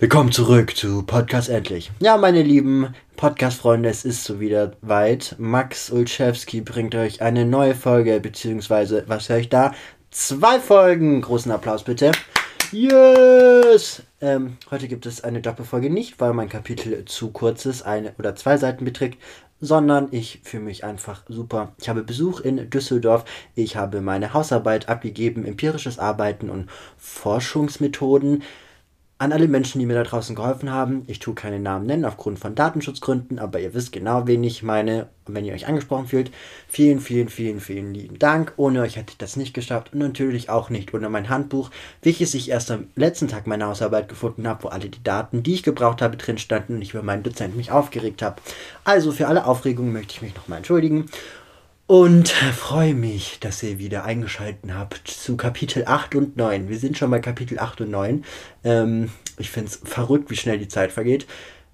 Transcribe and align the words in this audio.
Willkommen 0.00 0.32
zurück 0.32 0.76
zu 0.76 1.04
Podcast 1.04 1.48
Endlich. 1.48 1.92
Ja, 2.00 2.16
meine 2.16 2.42
lieben 2.42 2.92
Podcast-Freunde, 3.14 3.88
es 3.88 4.04
ist 4.04 4.24
so 4.24 4.40
wieder 4.40 4.72
weit. 4.82 5.36
Max 5.38 5.88
Ulczewski 5.88 6.62
bringt 6.62 6.96
euch 6.96 7.22
eine 7.22 7.44
neue 7.44 7.76
Folge, 7.76 8.18
beziehungsweise, 8.18 9.04
was 9.06 9.28
höre 9.28 9.38
ich 9.38 9.50
da? 9.50 9.72
Zwei 10.10 10.58
Folgen. 10.58 11.20
Großen 11.20 11.52
Applaus 11.52 11.84
bitte. 11.84 12.10
Yes! 12.72 14.02
Ähm, 14.20 14.56
heute 14.68 14.88
gibt 14.88 15.06
es 15.06 15.22
eine 15.22 15.40
Doppelfolge 15.40 15.90
nicht, 15.90 16.18
weil 16.18 16.32
mein 16.32 16.48
Kapitel 16.48 17.04
zu 17.04 17.30
kurz 17.30 17.64
ist, 17.64 17.82
eine 17.82 18.14
oder 18.18 18.34
zwei 18.34 18.56
Seiten 18.56 18.84
beträgt, 18.84 19.22
sondern 19.60 20.08
ich 20.10 20.40
fühle 20.42 20.64
mich 20.64 20.82
einfach 20.82 21.22
super. 21.28 21.72
Ich 21.80 21.88
habe 21.88 22.02
Besuch 22.02 22.40
in 22.40 22.68
Düsseldorf. 22.68 23.24
Ich 23.54 23.76
habe 23.76 24.00
meine 24.00 24.34
Hausarbeit 24.34 24.88
abgegeben, 24.88 25.44
empirisches 25.44 26.00
Arbeiten 26.00 26.50
und 26.50 26.68
Forschungsmethoden 26.98 28.42
an 29.24 29.32
alle 29.32 29.48
Menschen, 29.48 29.78
die 29.78 29.86
mir 29.86 29.94
da 29.94 30.02
draußen 30.02 30.36
geholfen 30.36 30.70
haben. 30.70 31.02
Ich 31.06 31.18
tue 31.18 31.34
keine 31.34 31.58
Namen 31.58 31.86
nennen 31.86 32.04
aufgrund 32.04 32.38
von 32.38 32.54
Datenschutzgründen, 32.54 33.38
aber 33.38 33.58
ihr 33.58 33.74
wisst 33.74 33.90
genau, 33.90 34.26
wen 34.26 34.44
ich 34.44 34.62
meine. 34.62 35.08
Und 35.26 35.34
wenn 35.34 35.44
ihr 35.44 35.54
euch 35.54 35.66
angesprochen 35.66 36.06
fühlt, 36.06 36.30
vielen, 36.68 37.00
vielen, 37.00 37.30
vielen, 37.30 37.60
vielen 37.60 37.94
lieben 37.94 38.18
Dank. 38.18 38.52
Ohne 38.56 38.82
euch 38.82 38.96
hätte 38.96 39.12
ich 39.12 39.18
das 39.18 39.36
nicht 39.36 39.54
geschafft 39.54 39.92
und 39.92 40.00
natürlich 40.00 40.50
auch 40.50 40.68
nicht 40.68 40.92
ohne 40.92 41.08
mein 41.08 41.30
Handbuch, 41.30 41.70
welches 42.02 42.34
ich 42.34 42.50
erst 42.50 42.70
am 42.70 42.88
letzten 42.94 43.28
Tag 43.28 43.46
meiner 43.46 43.68
Hausarbeit 43.68 44.08
gefunden 44.08 44.46
habe, 44.46 44.64
wo 44.64 44.68
alle 44.68 44.90
die 44.90 45.02
Daten, 45.02 45.42
die 45.42 45.54
ich 45.54 45.62
gebraucht 45.62 46.02
habe, 46.02 46.18
drin 46.18 46.38
standen 46.38 46.74
und 46.76 46.82
ich 46.82 46.92
über 46.92 47.02
meinen 47.02 47.22
Dozenten 47.22 47.56
mich 47.56 47.72
aufgeregt 47.72 48.20
habe. 48.20 48.36
Also 48.84 49.10
für 49.10 49.26
alle 49.26 49.46
Aufregungen 49.46 49.92
möchte 49.92 50.12
ich 50.12 50.22
mich 50.22 50.34
nochmal 50.34 50.58
entschuldigen. 50.58 51.06
Und 51.86 52.30
freue 52.30 52.94
mich, 52.94 53.40
dass 53.40 53.62
ihr 53.62 53.78
wieder 53.78 54.04
eingeschaltet 54.04 54.72
habt 54.72 55.06
zu 55.06 55.36
Kapitel 55.36 55.84
8 55.84 56.14
und 56.14 56.34
9. 56.34 56.70
Wir 56.70 56.78
sind 56.78 56.96
schon 56.96 57.10
bei 57.10 57.18
Kapitel 57.18 57.58
8 57.58 57.82
und 57.82 57.90
9. 57.90 58.24
Ähm, 58.64 59.10
ich 59.36 59.50
finde 59.50 59.68
es 59.68 59.80
verrückt, 59.84 60.30
wie 60.30 60.36
schnell 60.36 60.58
die 60.58 60.68
Zeit 60.68 60.92
vergeht. 60.92 61.26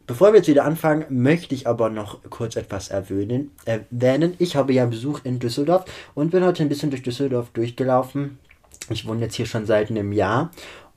Bevor 0.09 0.33
wir 0.33 0.39
jetzt 0.39 0.49
wieder 0.49 0.65
anfangen, 0.65 1.05
möchte 1.11 1.55
ich 1.55 1.69
aber 1.69 1.91
noch 1.91 2.29
kurz 2.29 2.57
etwas 2.57 2.89
erwähnen. 2.89 3.53
erwähnen. 3.67 4.35
Ich 4.39 4.57
habe 4.57 4.73
ja 4.73 4.85
Besuch 4.85 5.21
in 5.23 5.39
Düsseldorf 5.39 5.85
und 6.17 6.33
bin 6.33 6.45
heute 6.45 6.65
ein 6.65 6.69
bisschen 6.69 6.91
durch 6.91 7.05
Düsseldorf 7.05 7.51
durchgelaufen. 7.51 8.41
Ich 8.89 9.07
wohne 9.07 9.21
jetzt 9.21 9.37
hier 9.37 9.47
schon 9.47 9.65
seit 9.65 9.91
einem 9.91 10.11
Jahr 10.11 10.51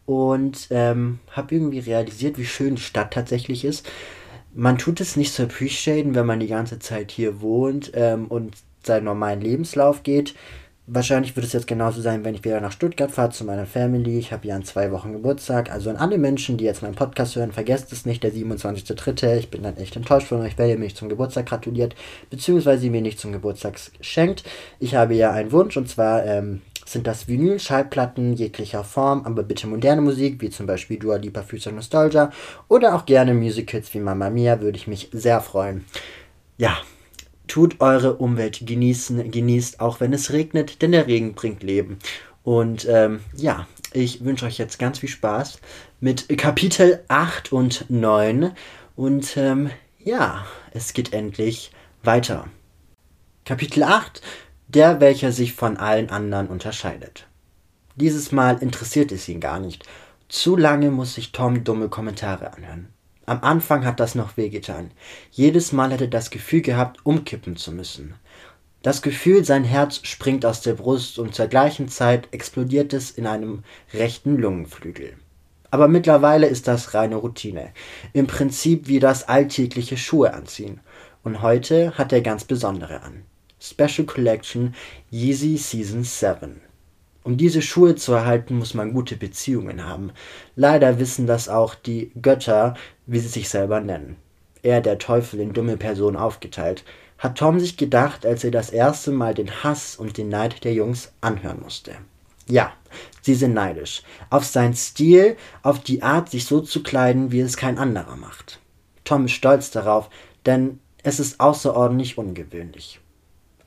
und 0.07 0.69
ähm, 0.71 1.19
habe 1.29 1.53
irgendwie 1.53 1.79
realisiert, 1.79 2.39
wie 2.39 2.45
schön 2.45 2.77
die 2.77 2.81
Stadt 2.81 3.13
tatsächlich 3.13 3.63
ist. 3.63 3.87
Man 4.55 4.79
tut 4.79 4.99
es 5.01 5.15
nicht 5.15 5.33
so 5.33 5.43
appreciaten, 5.43 6.15
wenn 6.15 6.25
man 6.25 6.39
die 6.39 6.47
ganze 6.47 6.79
Zeit 6.79 7.11
hier 7.11 7.41
wohnt 7.41 7.91
ähm, 7.93 8.25
und 8.25 8.55
seinen 8.85 9.05
normalen 9.05 9.41
Lebenslauf 9.41 10.03
geht. 10.03 10.33
Wahrscheinlich 10.85 11.33
wird 11.37 11.45
es 11.45 11.53
jetzt 11.53 11.67
genauso 11.67 12.01
sein, 12.01 12.25
wenn 12.25 12.35
ich 12.35 12.43
wieder 12.43 12.59
nach 12.59 12.73
Stuttgart 12.73 13.09
fahre 13.09 13.29
zu 13.29 13.45
meiner 13.45 13.65
Family. 13.65 14.19
Ich 14.19 14.33
habe 14.33 14.45
ja 14.45 14.57
in 14.57 14.65
zwei 14.65 14.91
Wochen 14.91 15.13
Geburtstag. 15.13 15.71
Also 15.71 15.89
an 15.89 15.95
alle 15.95 16.17
Menschen, 16.17 16.57
die 16.57 16.65
jetzt 16.65 16.81
meinen 16.81 16.95
Podcast 16.95 17.37
hören, 17.37 17.53
vergesst 17.53 17.93
es 17.93 18.05
nicht, 18.05 18.21
der 18.21 18.33
27.3. 18.33 19.37
Ich 19.37 19.49
bin 19.49 19.63
dann 19.63 19.77
echt 19.77 19.95
enttäuscht 19.95 20.27
von 20.27 20.41
euch, 20.41 20.59
weil 20.59 20.69
ihr 20.69 20.77
mir 20.77 20.83
nicht 20.83 20.97
zum 20.97 21.07
Geburtstag 21.07 21.45
gratuliert, 21.45 21.95
beziehungsweise 22.29 22.89
mir 22.89 23.01
nicht 23.01 23.17
zum 23.17 23.31
Geburtstag 23.31 23.79
schenkt. 24.01 24.43
Ich 24.79 24.93
habe 24.93 25.13
ja 25.13 25.31
einen 25.31 25.53
Wunsch 25.53 25.77
und 25.77 25.87
zwar 25.87 26.25
ähm, 26.25 26.61
sind 26.85 27.07
das 27.07 27.29
Vinyl-Schallplatten 27.29 28.33
jeglicher 28.33 28.83
Form, 28.83 29.25
aber 29.25 29.43
bitte 29.43 29.67
moderne 29.67 30.01
Musik, 30.01 30.41
wie 30.41 30.49
zum 30.49 30.65
Beispiel 30.65 30.99
Dua 30.99 31.15
Lipa 31.15 31.43
Future 31.43 31.73
Nostalgia 31.73 32.29
oder 32.67 32.93
auch 32.93 33.05
gerne 33.05 33.33
Musicals 33.33 33.93
wie 33.93 33.99
Mamma 33.99 34.29
Mia, 34.29 34.59
würde 34.59 34.77
ich 34.77 34.87
mich 34.87 35.09
sehr 35.13 35.39
freuen. 35.39 35.85
Ja, 36.57 36.77
tut 37.53 37.81
eure 37.81 38.15
Umwelt 38.15 38.65
genießen, 38.65 39.29
genießt 39.29 39.79
auch 39.79 39.99
wenn 39.99 40.11
es 40.11 40.31
regnet, 40.31 40.81
denn 40.81 40.91
der 40.91 41.05
Regen 41.05 41.35
bringt 41.35 41.61
Leben. 41.61 41.99
Und 42.41 42.87
ähm, 42.89 43.19
ja, 43.35 43.67
ich 43.91 44.25
wünsche 44.25 44.47
euch 44.47 44.57
jetzt 44.57 44.79
ganz 44.79 44.97
viel 44.97 45.09
Spaß 45.09 45.59
mit 45.99 46.35
Kapitel 46.35 47.03
8 47.09 47.51
und 47.51 47.85
9. 47.89 48.53
Und 48.95 49.37
ähm, 49.37 49.69
ja, 49.99 50.47
es 50.71 50.93
geht 50.93 51.13
endlich 51.13 51.69
weiter. 52.01 52.47
Kapitel 53.45 53.83
8, 53.83 54.23
der 54.67 54.99
welcher 54.99 55.31
sich 55.31 55.53
von 55.53 55.77
allen 55.77 56.09
anderen 56.09 56.47
unterscheidet. 56.47 57.27
Dieses 57.95 58.31
Mal 58.31 58.63
interessiert 58.63 59.11
es 59.11 59.29
ihn 59.29 59.39
gar 59.39 59.59
nicht. 59.59 59.85
Zu 60.27 60.57
lange 60.57 60.89
muss 60.89 61.13
sich 61.13 61.33
Tom 61.33 61.63
dumme 61.63 61.89
Kommentare 61.89 62.51
anhören. 62.51 62.87
Am 63.25 63.41
Anfang 63.41 63.85
hat 63.85 63.99
das 63.99 64.15
noch 64.15 64.35
wehgetan. 64.35 64.91
Jedes 65.31 65.71
Mal 65.71 65.91
er 65.93 66.07
das 66.07 66.29
Gefühl 66.29 66.61
gehabt, 66.61 67.05
umkippen 67.05 67.55
zu 67.55 67.71
müssen. 67.71 68.15
Das 68.81 69.01
Gefühl, 69.01 69.45
sein 69.45 69.63
Herz 69.63 70.01
springt 70.03 70.45
aus 70.45 70.59
der 70.59 70.73
Brust 70.73 71.17
und 71.17 71.33
zur 71.33 71.47
gleichen 71.47 71.87
Zeit 71.87 72.27
explodiert 72.31 72.91
es 72.91 73.11
in 73.11 73.25
einem 73.25 73.63
rechten 73.93 74.37
Lungenflügel. 74.37 75.13
Aber 75.71 75.87
mittlerweile 75.87 76.47
ist 76.47 76.67
das 76.67 76.93
reine 76.93 77.15
Routine. 77.15 77.71
Im 78.11 78.27
Prinzip 78.27 78.87
wie 78.87 78.99
das 78.99 79.29
alltägliche 79.29 79.95
Schuhe 79.95 80.33
anziehen. 80.33 80.81
Und 81.23 81.41
heute 81.41 81.97
hat 81.97 82.11
er 82.11 82.21
ganz 82.21 82.43
besondere 82.43 83.01
an. 83.03 83.23
Special 83.57 84.05
Collection 84.05 84.75
Yeezy 85.09 85.55
Season 85.55 86.03
7. 86.03 86.59
Um 87.23 87.37
diese 87.37 87.61
Schuhe 87.61 87.95
zu 87.95 88.13
erhalten, 88.13 88.57
muss 88.57 88.73
man 88.73 88.93
gute 88.93 89.15
Beziehungen 89.15 89.85
haben. 89.85 90.11
Leider 90.55 90.99
wissen 90.99 91.25
das 91.25 91.47
auch 91.47 91.73
die 91.73 92.11
Götter, 92.21 92.75
wie 93.05 93.19
sie 93.19 93.29
sich 93.29 93.49
selber 93.49 93.79
nennen. 93.79 94.17
Er, 94.61 94.81
der 94.81 94.97
Teufel, 94.97 95.39
in 95.39 95.53
dumme 95.53 95.77
Personen 95.77 96.17
aufgeteilt, 96.17 96.83
hat 97.17 97.37
Tom 97.37 97.59
sich 97.59 97.77
gedacht, 97.77 98.25
als 98.25 98.43
er 98.43 98.51
das 98.51 98.69
erste 98.69 99.11
Mal 99.11 99.33
den 99.33 99.63
Hass 99.63 99.95
und 99.95 100.17
den 100.17 100.29
Neid 100.29 100.63
der 100.65 100.73
Jungs 100.73 101.13
anhören 101.21 101.61
musste. 101.61 101.95
Ja, 102.47 102.73
sie 103.21 103.35
sind 103.35 103.53
neidisch. 103.53 104.03
Auf 104.29 104.45
seinen 104.45 104.73
Stil, 104.73 105.37
auf 105.61 105.79
die 105.79 106.03
Art, 106.03 106.29
sich 106.29 106.45
so 106.45 106.59
zu 106.59 106.83
kleiden, 106.83 107.31
wie 107.31 107.39
es 107.39 107.55
kein 107.55 107.77
anderer 107.77 108.17
macht. 108.17 108.59
Tom 109.05 109.25
ist 109.25 109.31
stolz 109.31 109.71
darauf, 109.71 110.09
denn 110.45 110.79
es 111.03 111.19
ist 111.19 111.39
außerordentlich 111.39 112.17
ungewöhnlich. 112.17 112.99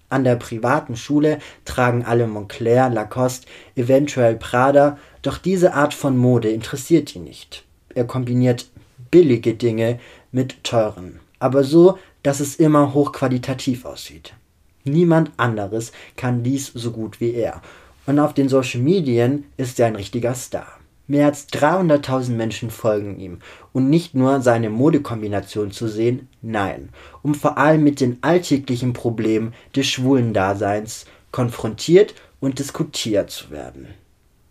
An 0.08 0.24
der 0.24 0.36
privaten 0.36 0.96
Schule 0.96 1.38
tragen 1.64 2.04
alle 2.04 2.26
Montclair, 2.26 2.88
Lacoste, 2.88 3.46
eventuell 3.74 4.36
Prada, 4.36 4.98
doch 5.22 5.38
diese 5.38 5.74
Art 5.74 5.94
von 5.94 6.16
Mode 6.16 6.50
interessiert 6.50 7.14
ihn 7.16 7.24
nicht. 7.24 7.64
Er 7.94 8.04
kombiniert 8.04 8.68
billige 9.10 9.54
Dinge 9.54 9.98
mit 10.30 10.62
teuren, 10.62 11.20
aber 11.38 11.64
so, 11.64 11.98
dass 12.22 12.40
es 12.40 12.56
immer 12.56 12.94
hochqualitativ 12.94 13.84
aussieht. 13.84 14.34
Niemand 14.84 15.32
anderes 15.36 15.92
kann 16.16 16.44
dies 16.44 16.70
so 16.72 16.92
gut 16.92 17.20
wie 17.20 17.34
er. 17.34 17.60
Und 18.06 18.20
auf 18.20 18.34
den 18.34 18.48
Social 18.48 18.80
Medien 18.80 19.44
ist 19.56 19.80
er 19.80 19.88
ein 19.88 19.96
richtiger 19.96 20.34
Star. 20.34 20.78
Mehr 21.08 21.26
als 21.26 21.48
300.000 21.48 22.30
Menschen 22.30 22.70
folgen 22.70 23.20
ihm. 23.20 23.38
Und 23.72 23.88
nicht 23.88 24.14
nur 24.14 24.40
seine 24.40 24.70
Modekombination 24.70 25.70
zu 25.70 25.86
sehen, 25.86 26.28
nein, 26.42 26.88
um 27.22 27.34
vor 27.34 27.58
allem 27.58 27.84
mit 27.84 28.00
den 28.00 28.18
alltäglichen 28.22 28.92
Problemen 28.92 29.54
des 29.74 29.86
schwulen 29.86 30.32
Daseins 30.32 31.06
konfrontiert 31.30 32.14
und 32.40 32.58
diskutiert 32.58 33.30
zu 33.30 33.50
werden. 33.50 33.88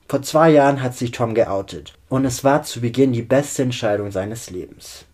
Vor 0.08 0.22
zwei 0.22 0.52
Jahren 0.52 0.82
hat 0.84 0.96
sich 0.96 1.12
Tom 1.12 1.34
geoutet 1.34 1.94
und 2.10 2.26
es 2.26 2.44
war 2.44 2.64
zu 2.64 2.80
Beginn 2.80 3.12
die 3.12 3.24
beste 3.24 3.64
Entscheidung 3.64 4.12
seines 4.12 4.52
Lebens. 4.52 5.06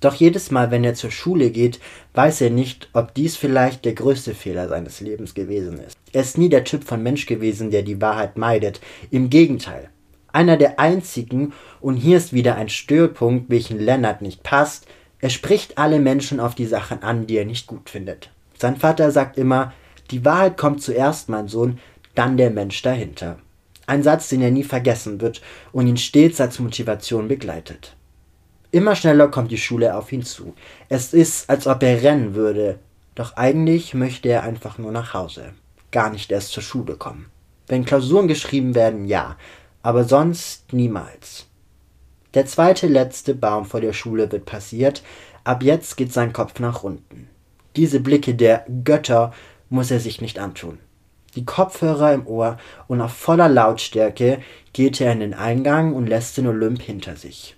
Doch 0.00 0.14
jedes 0.14 0.50
Mal, 0.50 0.70
wenn 0.70 0.84
er 0.84 0.94
zur 0.94 1.10
Schule 1.10 1.50
geht, 1.50 1.80
weiß 2.14 2.42
er 2.42 2.50
nicht, 2.50 2.88
ob 2.92 3.14
dies 3.14 3.36
vielleicht 3.36 3.84
der 3.84 3.94
größte 3.94 4.34
Fehler 4.34 4.68
seines 4.68 5.00
Lebens 5.00 5.34
gewesen 5.34 5.80
ist. 5.80 5.96
Er 6.12 6.20
ist 6.20 6.38
nie 6.38 6.48
der 6.48 6.64
Typ 6.64 6.84
von 6.84 7.02
Mensch 7.02 7.26
gewesen, 7.26 7.70
der 7.70 7.82
die 7.82 8.00
Wahrheit 8.00 8.36
meidet. 8.36 8.80
Im 9.10 9.30
Gegenteil, 9.30 9.90
einer 10.34 10.56
der 10.56 10.78
einzigen, 10.78 11.52
und 11.80 11.96
hier 11.96 12.16
ist 12.16 12.32
wieder 12.32 12.56
ein 12.56 12.68
Störpunkt, 12.68 13.50
welchen 13.50 13.78
Lennart 13.78 14.22
nicht 14.22 14.42
passt, 14.42 14.86
er 15.20 15.30
spricht 15.30 15.78
alle 15.78 16.00
Menschen 16.00 16.40
auf 16.40 16.54
die 16.54 16.66
Sachen 16.66 17.02
an, 17.02 17.26
die 17.26 17.36
er 17.36 17.46
nicht 17.46 17.66
gut 17.66 17.88
findet. 17.88 18.30
Sein 18.58 18.76
Vater 18.76 19.10
sagt 19.10 19.38
immer, 19.38 19.72
die 20.10 20.24
Wahrheit 20.24 20.56
kommt 20.56 20.82
zuerst, 20.82 21.28
mein 21.28 21.48
Sohn, 21.48 21.78
dann 22.14 22.36
der 22.36 22.50
Mensch 22.50 22.82
dahinter. 22.82 23.38
Ein 23.86 24.02
Satz, 24.02 24.28
den 24.28 24.42
er 24.42 24.50
nie 24.50 24.64
vergessen 24.64 25.20
wird 25.20 25.40
und 25.72 25.86
ihn 25.86 25.96
stets 25.96 26.40
als 26.40 26.58
Motivation 26.58 27.28
begleitet. 27.28 27.96
Immer 28.70 28.96
schneller 28.96 29.28
kommt 29.28 29.50
die 29.50 29.58
Schule 29.58 29.96
auf 29.96 30.10
ihn 30.12 30.22
zu. 30.22 30.54
Es 30.88 31.14
ist, 31.14 31.48
als 31.48 31.66
ob 31.66 31.82
er 31.82 32.02
rennen 32.02 32.34
würde, 32.34 32.78
doch 33.14 33.36
eigentlich 33.36 33.94
möchte 33.94 34.28
er 34.28 34.42
einfach 34.42 34.78
nur 34.78 34.90
nach 34.90 35.14
Hause, 35.14 35.52
gar 35.92 36.10
nicht 36.10 36.32
erst 36.32 36.52
zur 36.52 36.62
Schule 36.62 36.96
kommen. 36.96 37.26
Wenn 37.66 37.84
Klausuren 37.84 38.28
geschrieben 38.28 38.74
werden, 38.74 39.06
ja, 39.06 39.36
aber 39.84 40.04
sonst 40.04 40.72
niemals. 40.72 41.46
Der 42.32 42.46
zweite 42.46 42.88
letzte 42.88 43.34
Baum 43.34 43.66
vor 43.66 43.82
der 43.82 43.92
Schule 43.92 44.32
wird 44.32 44.46
passiert, 44.46 45.02
ab 45.44 45.62
jetzt 45.62 45.96
geht 45.96 46.10
sein 46.10 46.32
Kopf 46.32 46.58
nach 46.58 46.82
unten. 46.82 47.28
Diese 47.76 48.00
Blicke 48.00 48.34
der 48.34 48.64
Götter 48.82 49.34
muss 49.68 49.90
er 49.90 50.00
sich 50.00 50.22
nicht 50.22 50.38
antun. 50.38 50.78
Die 51.36 51.44
Kopfhörer 51.44 52.14
im 52.14 52.26
Ohr 52.26 52.56
und 52.88 53.02
auf 53.02 53.12
voller 53.12 53.48
Lautstärke 53.50 54.40
geht 54.72 55.02
er 55.02 55.12
in 55.12 55.20
den 55.20 55.34
Eingang 55.34 55.92
und 55.92 56.06
lässt 56.06 56.38
den 56.38 56.46
Olymp 56.46 56.80
hinter 56.80 57.16
sich. 57.16 57.54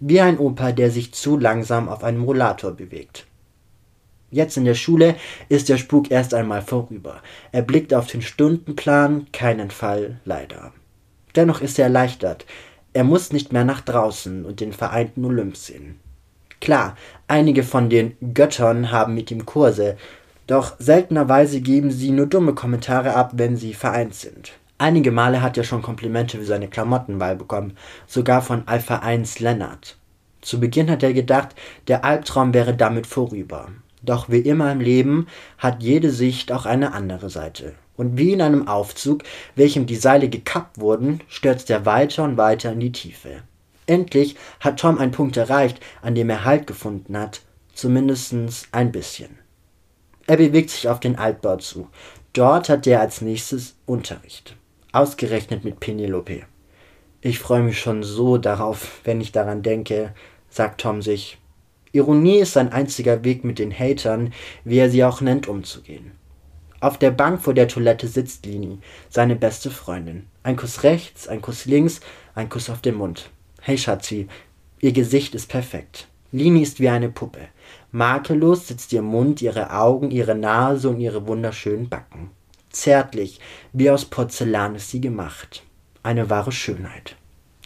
Wie 0.00 0.20
ein 0.20 0.38
Opa, 0.38 0.72
der 0.72 0.90
sich 0.90 1.14
zu 1.14 1.38
langsam 1.38 1.88
auf 1.88 2.02
einem 2.02 2.24
Rollator 2.24 2.72
bewegt. 2.72 3.26
Jetzt 4.32 4.56
in 4.56 4.64
der 4.64 4.74
Schule 4.74 5.14
ist 5.48 5.68
der 5.68 5.76
Spuk 5.76 6.10
erst 6.10 6.34
einmal 6.34 6.62
vorüber. 6.62 7.22
Er 7.52 7.62
blickt 7.62 7.94
auf 7.94 8.08
den 8.08 8.22
Stundenplan, 8.22 9.28
keinen 9.32 9.70
Fall, 9.70 10.20
leider. 10.24 10.72
Dennoch 11.38 11.60
ist 11.60 11.78
er 11.78 11.84
erleichtert. 11.84 12.46
Er 12.92 13.04
muss 13.04 13.32
nicht 13.32 13.52
mehr 13.52 13.64
nach 13.64 13.80
draußen 13.80 14.44
und 14.44 14.58
den 14.58 14.72
vereinten 14.72 15.24
Olymp 15.24 15.56
sehen. 15.56 16.00
Klar, 16.60 16.96
einige 17.28 17.62
von 17.62 17.88
den 17.88 18.16
Göttern 18.34 18.90
haben 18.90 19.14
mit 19.14 19.30
ihm 19.30 19.46
Kurse, 19.46 19.96
doch 20.48 20.74
seltenerweise 20.80 21.60
geben 21.60 21.92
sie 21.92 22.10
nur 22.10 22.26
dumme 22.26 22.54
Kommentare 22.54 23.14
ab, 23.14 23.34
wenn 23.36 23.56
sie 23.56 23.72
vereint 23.72 24.16
sind. 24.16 24.50
Einige 24.78 25.12
Male 25.12 25.40
hat 25.40 25.56
er 25.56 25.62
schon 25.62 25.80
Komplimente 25.80 26.38
für 26.38 26.44
seine 26.44 26.66
Klamottenwahl 26.66 27.36
bekommen, 27.36 27.76
sogar 28.08 28.42
von 28.42 28.66
Alpha 28.66 28.96
1 28.96 29.38
Lennart. 29.38 29.96
Zu 30.40 30.58
Beginn 30.58 30.90
hat 30.90 31.04
er 31.04 31.12
gedacht, 31.12 31.54
der 31.86 32.04
Albtraum 32.04 32.52
wäre 32.52 32.74
damit 32.74 33.06
vorüber. 33.06 33.68
Doch 34.02 34.28
wie 34.28 34.40
immer 34.40 34.72
im 34.72 34.80
Leben 34.80 35.28
hat 35.56 35.84
jede 35.84 36.10
Sicht 36.10 36.50
auch 36.50 36.66
eine 36.66 36.94
andere 36.94 37.30
Seite. 37.30 37.74
Und 37.98 38.16
wie 38.16 38.32
in 38.32 38.40
einem 38.40 38.68
Aufzug, 38.68 39.24
welchem 39.56 39.84
die 39.84 39.96
Seile 39.96 40.30
gekappt 40.30 40.80
wurden, 40.80 41.20
stürzt 41.28 41.68
er 41.68 41.84
weiter 41.84 42.24
und 42.24 42.38
weiter 42.38 42.72
in 42.72 42.80
die 42.80 42.92
Tiefe. 42.92 43.42
Endlich 43.86 44.36
hat 44.60 44.78
Tom 44.80 44.98
einen 44.98 45.12
Punkt 45.12 45.36
erreicht, 45.36 45.80
an 46.00 46.14
dem 46.14 46.30
er 46.30 46.44
Halt 46.44 46.66
gefunden 46.66 47.18
hat, 47.18 47.42
zumindest 47.74 48.34
ein 48.70 48.92
bisschen. 48.92 49.38
Er 50.28 50.36
bewegt 50.36 50.70
sich 50.70 50.88
auf 50.88 51.00
den 51.00 51.16
Altbau 51.16 51.56
zu. 51.56 51.88
Dort 52.34 52.68
hat 52.68 52.86
er 52.86 53.00
als 53.00 53.20
nächstes 53.20 53.74
Unterricht. 53.84 54.54
Ausgerechnet 54.92 55.64
mit 55.64 55.80
Penelope. 55.80 56.42
Ich 57.20 57.40
freue 57.40 57.62
mich 57.62 57.80
schon 57.80 58.04
so 58.04 58.38
darauf, 58.38 59.00
wenn 59.02 59.20
ich 59.20 59.32
daran 59.32 59.62
denke, 59.62 60.14
sagt 60.50 60.82
Tom 60.82 61.02
sich. 61.02 61.38
Ironie 61.90 62.38
ist 62.38 62.52
sein 62.52 62.70
einziger 62.70 63.24
Weg 63.24 63.42
mit 63.42 63.58
den 63.58 63.76
Hatern, 63.76 64.32
wie 64.62 64.78
er 64.78 64.88
sie 64.88 65.02
auch 65.02 65.20
nennt, 65.20 65.48
umzugehen. 65.48 66.12
Auf 66.80 66.96
der 66.96 67.10
Bank 67.10 67.42
vor 67.42 67.54
der 67.54 67.66
Toilette 67.66 68.06
sitzt 68.06 68.46
Lini, 68.46 68.78
seine 69.08 69.34
beste 69.34 69.68
Freundin. 69.68 70.26
Ein 70.44 70.54
Kuss 70.54 70.84
rechts, 70.84 71.26
ein 71.26 71.42
Kuss 71.42 71.64
links, 71.64 72.00
ein 72.36 72.48
Kuss 72.48 72.70
auf 72.70 72.80
den 72.80 72.94
Mund. 72.94 73.30
Hey 73.60 73.76
Schatzi, 73.76 74.28
ihr 74.80 74.92
Gesicht 74.92 75.34
ist 75.34 75.48
perfekt. 75.48 76.06
Lini 76.30 76.62
ist 76.62 76.78
wie 76.78 76.88
eine 76.88 77.08
Puppe. 77.08 77.48
Makellos 77.90 78.68
sitzt 78.68 78.92
ihr 78.92 79.02
Mund, 79.02 79.42
ihre 79.42 79.72
Augen, 79.72 80.12
ihre 80.12 80.36
Nase 80.36 80.88
und 80.90 81.00
ihre 81.00 81.26
wunderschönen 81.26 81.88
Backen. 81.88 82.30
Zärtlich, 82.70 83.40
wie 83.72 83.90
aus 83.90 84.04
Porzellan 84.04 84.76
ist 84.76 84.90
sie 84.90 85.00
gemacht. 85.00 85.64
Eine 86.04 86.30
wahre 86.30 86.52
Schönheit. 86.52 87.16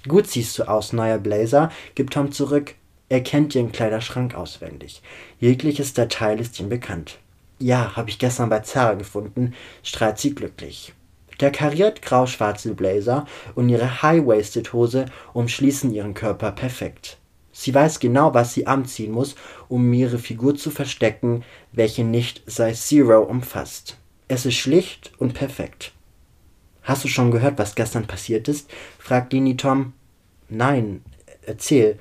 Gut 0.08 0.26
siehst 0.26 0.58
du 0.58 0.66
aus, 0.66 0.94
neuer 0.94 1.18
Blazer, 1.18 1.70
gibt 1.94 2.14
Tom 2.14 2.32
zurück. 2.32 2.76
Er 3.10 3.20
kennt 3.20 3.54
ihren 3.54 3.72
Kleiderschrank 3.72 4.34
auswendig. 4.34 5.02
Jegliches 5.38 5.92
Detail 5.92 6.40
ist 6.40 6.58
ihm 6.58 6.70
bekannt. 6.70 7.18
Ja, 7.62 7.94
habe 7.94 8.10
ich 8.10 8.18
gestern 8.18 8.48
bei 8.48 8.58
Zara 8.58 8.94
gefunden, 8.94 9.54
strahlt 9.84 10.18
sie 10.18 10.34
glücklich. 10.34 10.94
Der 11.38 11.52
kariert 11.52 12.02
grau-schwarze 12.02 12.74
Blazer 12.74 13.24
und 13.54 13.68
ihre 13.68 14.02
High-Waisted-Hose 14.02 15.06
umschließen 15.32 15.94
ihren 15.94 16.12
Körper 16.12 16.50
perfekt. 16.50 17.18
Sie 17.52 17.72
weiß 17.72 18.00
genau, 18.00 18.34
was 18.34 18.52
sie 18.52 18.66
anziehen 18.66 19.12
muss, 19.12 19.36
um 19.68 19.92
ihre 19.92 20.18
Figur 20.18 20.56
zu 20.56 20.72
verstecken, 20.72 21.44
welche 21.70 22.02
nicht 22.02 22.42
Size 22.46 22.74
Zero 22.74 23.20
umfasst. 23.20 23.96
Es 24.26 24.44
ist 24.44 24.56
schlicht 24.56 25.12
und 25.18 25.34
perfekt. 25.34 25.92
Hast 26.82 27.04
du 27.04 27.08
schon 27.08 27.30
gehört, 27.30 27.58
was 27.58 27.76
gestern 27.76 28.08
passiert 28.08 28.48
ist? 28.48 28.68
fragt 28.98 29.32
Lini 29.32 29.56
Tom. 29.56 29.92
Nein, 30.48 31.04
erzähl. 31.46 32.00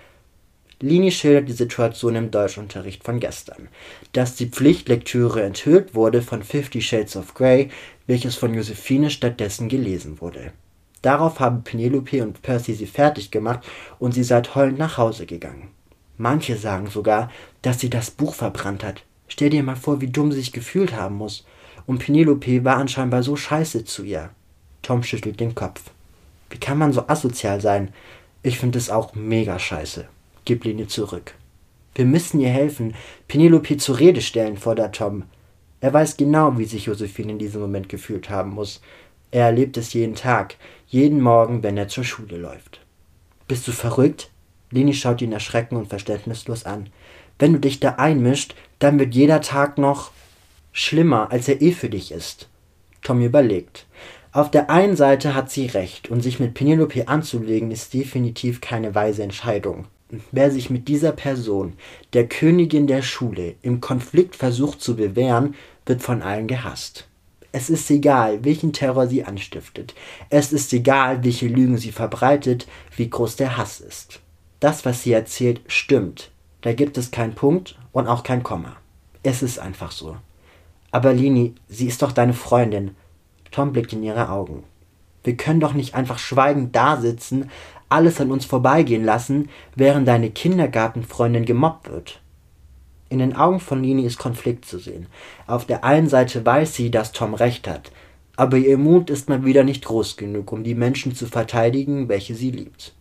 Lini 0.81 1.11
schildert 1.11 1.47
die 1.47 1.53
Situation 1.53 2.15
im 2.15 2.31
Deutschunterricht 2.31 3.03
von 3.03 3.19
gestern. 3.19 3.69
Dass 4.13 4.35
die 4.35 4.47
Pflichtlektüre 4.47 5.43
enthüllt 5.43 5.93
wurde 5.93 6.21
von 6.21 6.43
Fifty 6.43 6.81
Shades 6.81 7.15
of 7.15 7.33
Grey, 7.33 7.69
welches 8.07 8.35
von 8.35 8.53
Josephine 8.53 9.09
stattdessen 9.09 9.69
gelesen 9.69 10.21
wurde. 10.21 10.51
Darauf 11.01 11.39
haben 11.39 11.63
Penelope 11.63 12.23
und 12.23 12.41
Percy 12.41 12.73
sie 12.73 12.85
fertig 12.85 13.31
gemacht 13.31 13.61
und 13.99 14.13
sie 14.13 14.23
seid 14.23 14.55
heulend 14.55 14.77
nach 14.77 14.97
Hause 14.97 15.25
gegangen. 15.25 15.69
Manche 16.17 16.55
sagen 16.57 16.87
sogar, 16.87 17.31
dass 17.61 17.79
sie 17.79 17.89
das 17.89 18.11
Buch 18.11 18.35
verbrannt 18.35 18.83
hat. 18.83 19.03
Stell 19.27 19.49
dir 19.49 19.63
mal 19.63 19.75
vor, 19.75 20.01
wie 20.01 20.07
dumm 20.07 20.31
sie 20.31 20.39
sich 20.39 20.51
gefühlt 20.51 20.95
haben 20.95 21.15
muss. 21.15 21.45
Und 21.87 21.99
Penelope 21.99 22.63
war 22.63 22.77
anscheinend 22.77 23.23
so 23.23 23.35
scheiße 23.35 23.85
zu 23.85 24.03
ihr. 24.03 24.29
Tom 24.81 25.03
schüttelt 25.03 25.39
den 25.39 25.55
Kopf. 25.55 25.81
Wie 26.49 26.57
kann 26.57 26.77
man 26.77 26.93
so 26.93 27.07
asozial 27.07 27.61
sein? 27.61 27.93
Ich 28.43 28.59
finde 28.59 28.77
es 28.77 28.89
auch 28.89 29.15
mega 29.15 29.57
scheiße. 29.57 30.05
Gib 30.45 30.63
Linie 30.63 30.87
zurück. 30.87 31.35
Wir 31.93 32.05
müssen 32.05 32.39
ihr 32.39 32.49
helfen, 32.49 32.95
Penelope 33.27 33.77
zur 33.77 33.99
Rede 33.99 34.21
stellen, 34.21 34.57
fordert 34.57 34.95
Tom. 34.95 35.23
Er 35.81 35.93
weiß 35.93 36.17
genau, 36.17 36.57
wie 36.57 36.65
sich 36.65 36.85
Josephine 36.85 37.33
in 37.33 37.39
diesem 37.39 37.61
Moment 37.61 37.89
gefühlt 37.89 38.29
haben 38.29 38.51
muss. 38.51 38.81
Er 39.31 39.45
erlebt 39.45 39.77
es 39.77 39.93
jeden 39.93 40.15
Tag, 40.15 40.55
jeden 40.87 41.21
Morgen, 41.21 41.63
wenn 41.63 41.77
er 41.77 41.87
zur 41.87 42.03
Schule 42.03 42.37
läuft. 42.37 42.81
Bist 43.47 43.67
du 43.67 43.71
verrückt? 43.71 44.29
Lini 44.71 44.93
schaut 44.93 45.21
ihn 45.21 45.33
erschreckend 45.33 45.79
und 45.79 45.89
verständnislos 45.89 46.65
an. 46.65 46.89
Wenn 47.39 47.53
du 47.53 47.59
dich 47.59 47.79
da 47.79 47.95
einmischt, 47.95 48.55
dann 48.79 48.99
wird 48.99 49.13
jeder 49.13 49.41
Tag 49.41 49.77
noch 49.77 50.11
schlimmer, 50.71 51.31
als 51.31 51.47
er 51.47 51.61
eh 51.61 51.71
für 51.71 51.89
dich 51.89 52.11
ist. 52.11 52.47
Tom 53.01 53.21
überlegt. 53.21 53.85
Auf 54.31 54.49
der 54.49 54.69
einen 54.69 54.95
Seite 54.95 55.35
hat 55.35 55.51
sie 55.51 55.65
recht, 55.65 56.09
und 56.09 56.21
sich 56.21 56.39
mit 56.39 56.53
Penelope 56.53 57.07
anzulegen 57.07 57.71
ist 57.71 57.93
definitiv 57.93 58.61
keine 58.61 58.95
weise 58.95 59.23
Entscheidung. 59.23 59.87
Wer 60.31 60.51
sich 60.51 60.69
mit 60.69 60.87
dieser 60.87 61.11
Person, 61.11 61.73
der 62.13 62.27
Königin 62.27 62.87
der 62.87 63.01
Schule, 63.01 63.55
im 63.61 63.81
Konflikt 63.81 64.35
versucht 64.35 64.81
zu 64.81 64.95
bewähren, 64.95 65.55
wird 65.85 66.01
von 66.01 66.21
allen 66.21 66.47
gehasst. 66.47 67.07
Es 67.53 67.69
ist 67.69 67.89
egal, 67.91 68.43
welchen 68.45 68.71
Terror 68.71 69.07
sie 69.07 69.23
anstiftet. 69.23 69.93
Es 70.29 70.53
ist 70.53 70.71
egal, 70.71 71.23
welche 71.23 71.47
Lügen 71.47 71.77
sie 71.77 71.91
verbreitet, 71.91 72.67
wie 72.95 73.09
groß 73.09 73.35
der 73.35 73.57
Hass 73.57 73.81
ist. 73.81 74.21
Das, 74.59 74.85
was 74.85 75.03
sie 75.03 75.11
erzählt, 75.11 75.61
stimmt. 75.67 76.31
Da 76.61 76.73
gibt 76.73 76.97
es 76.97 77.11
keinen 77.11 77.35
Punkt 77.35 77.77
und 77.91 78.07
auch 78.07 78.23
kein 78.23 78.43
Komma. 78.43 78.77
Es 79.23 79.41
ist 79.41 79.59
einfach 79.59 79.91
so. 79.91 80.15
Aber 80.91 81.13
Lini, 81.13 81.55
sie 81.67 81.87
ist 81.87 82.01
doch 82.01 82.11
deine 82.11 82.33
Freundin. 82.33 82.95
Tom 83.51 83.73
blickt 83.73 83.93
in 83.93 84.03
ihre 84.03 84.29
Augen. 84.29 84.63
Wir 85.23 85.35
können 85.35 85.59
doch 85.59 85.73
nicht 85.73 85.93
einfach 85.93 86.19
schweigend 86.19 86.75
dasitzen, 86.75 87.49
alles 87.91 88.19
an 88.21 88.31
uns 88.31 88.45
vorbeigehen 88.45 89.03
lassen, 89.03 89.49
während 89.75 90.07
deine 90.07 90.29
Kindergartenfreundin 90.29 91.45
gemobbt 91.45 91.89
wird. 91.89 92.21
In 93.09 93.19
den 93.19 93.35
Augen 93.35 93.59
von 93.59 93.83
Lini 93.83 94.05
ist 94.05 94.17
Konflikt 94.17 94.65
zu 94.65 94.79
sehen. 94.79 95.07
Auf 95.45 95.65
der 95.65 95.83
einen 95.83 96.07
Seite 96.07 96.45
weiß 96.45 96.73
sie, 96.73 96.91
dass 96.91 97.11
Tom 97.11 97.33
recht 97.33 97.67
hat, 97.67 97.91
aber 98.37 98.57
ihr 98.57 98.77
Mut 98.77 99.09
ist 99.09 99.29
mal 99.29 99.43
wieder 99.43 99.63
nicht 99.63 99.83
groß 99.85 100.17
genug, 100.17 100.51
um 100.51 100.63
die 100.63 100.75
Menschen 100.75 101.13
zu 101.13 101.27
verteidigen, 101.27 102.07
welche 102.07 102.35
sie 102.35 102.51
liebt. 102.51 102.93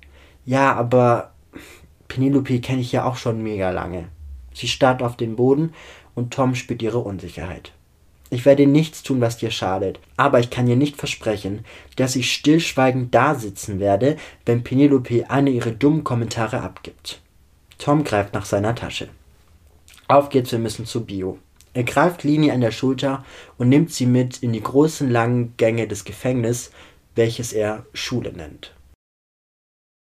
Ja, 0.44 0.74
aber 0.74 1.32
Penelope 2.08 2.60
kenne 2.60 2.80
ich 2.80 2.92
ja 2.92 3.04
auch 3.04 3.16
schon 3.16 3.42
mega 3.42 3.70
lange. 3.70 4.08
Sie 4.52 4.66
starrt 4.66 5.02
auf 5.02 5.16
den 5.16 5.36
Boden 5.36 5.72
und 6.14 6.32
Tom 6.34 6.54
spürt 6.54 6.82
ihre 6.82 6.98
Unsicherheit. 6.98 7.72
Ich 8.32 8.44
werde 8.44 8.66
nichts 8.66 9.02
tun, 9.02 9.20
was 9.20 9.38
dir 9.38 9.50
schadet, 9.50 9.98
aber 10.16 10.38
ich 10.38 10.50
kann 10.50 10.66
dir 10.66 10.76
nicht 10.76 10.96
versprechen, 10.96 11.64
dass 11.96 12.14
ich 12.14 12.32
stillschweigend 12.32 13.12
dasitzen 13.12 13.80
werde, 13.80 14.16
wenn 14.46 14.62
Penelope 14.62 15.28
eine 15.28 15.50
ihrer 15.50 15.72
dummen 15.72 16.04
Kommentare 16.04 16.60
abgibt. 16.60 17.20
Tom 17.78 18.04
greift 18.04 18.32
nach 18.32 18.44
seiner 18.44 18.76
Tasche. 18.76 19.08
Auf 20.06 20.28
geht's, 20.28 20.52
wir 20.52 20.60
müssen 20.60 20.86
zu 20.86 21.04
Bio. 21.04 21.38
Er 21.72 21.84
greift 21.84 22.24
Lini 22.24 22.50
an 22.50 22.60
der 22.60 22.72
Schulter 22.72 23.24
und 23.58 23.68
nimmt 23.68 23.92
sie 23.92 24.06
mit 24.06 24.42
in 24.42 24.52
die 24.52 24.62
großen 24.62 25.10
langen 25.10 25.54
Gänge 25.56 25.88
des 25.88 26.04
Gefängnisses, 26.04 26.70
welches 27.14 27.52
er 27.52 27.84
Schule 27.94 28.32
nennt. 28.32 28.72